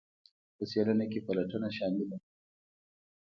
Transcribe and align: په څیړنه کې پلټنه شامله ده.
په 0.55 0.63
څیړنه 0.71 1.05
کې 1.11 1.19
پلټنه 1.25 1.69
شامله 1.77 2.05
ده. 2.09 2.17